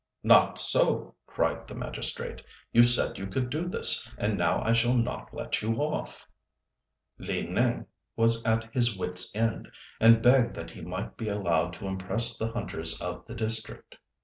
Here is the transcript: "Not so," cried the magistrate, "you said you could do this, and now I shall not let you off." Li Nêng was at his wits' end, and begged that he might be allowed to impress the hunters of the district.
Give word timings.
"Not 0.23 0.57
so," 0.57 1.13
cried 1.27 1.67
the 1.67 1.75
magistrate, 1.75 2.41
"you 2.73 2.81
said 2.81 3.19
you 3.19 3.27
could 3.27 3.51
do 3.51 3.67
this, 3.67 4.11
and 4.17 4.35
now 4.35 4.63
I 4.63 4.73
shall 4.73 4.95
not 4.95 5.31
let 5.31 5.61
you 5.61 5.73
off." 5.75 6.27
Li 7.19 7.45
Nêng 7.45 7.85
was 8.15 8.43
at 8.43 8.73
his 8.73 8.97
wits' 8.97 9.29
end, 9.35 9.71
and 9.99 10.23
begged 10.23 10.55
that 10.55 10.71
he 10.71 10.81
might 10.81 11.17
be 11.17 11.29
allowed 11.29 11.73
to 11.73 11.85
impress 11.87 12.35
the 12.35 12.51
hunters 12.51 12.99
of 12.99 13.27
the 13.27 13.35
district. 13.35 13.99